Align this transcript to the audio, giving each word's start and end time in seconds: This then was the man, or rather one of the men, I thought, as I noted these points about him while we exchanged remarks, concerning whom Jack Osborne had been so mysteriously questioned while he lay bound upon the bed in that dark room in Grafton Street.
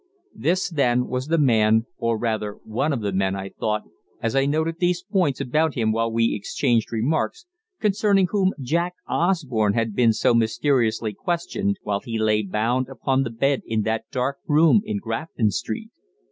This 0.33 0.67
then 0.67 1.05
was 1.07 1.27
the 1.27 1.37
man, 1.37 1.85
or 1.99 2.17
rather 2.17 2.53
one 2.63 2.91
of 2.91 3.01
the 3.01 3.11
men, 3.11 3.35
I 3.35 3.49
thought, 3.49 3.83
as 4.19 4.35
I 4.35 4.47
noted 4.47 4.79
these 4.79 5.03
points 5.03 5.39
about 5.39 5.75
him 5.75 5.91
while 5.91 6.11
we 6.11 6.33
exchanged 6.33 6.91
remarks, 6.91 7.45
concerning 7.79 8.25
whom 8.31 8.51
Jack 8.59 8.95
Osborne 9.07 9.75
had 9.75 9.95
been 9.95 10.11
so 10.11 10.33
mysteriously 10.33 11.13
questioned 11.13 11.77
while 11.83 11.99
he 11.99 12.17
lay 12.17 12.41
bound 12.41 12.87
upon 12.89 13.21
the 13.21 13.29
bed 13.29 13.61
in 13.63 13.83
that 13.83 14.05
dark 14.11 14.37
room 14.47 14.81
in 14.85 14.97
Grafton 14.97 15.51
Street. 15.51 15.91